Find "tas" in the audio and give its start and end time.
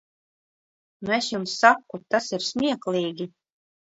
2.15-2.31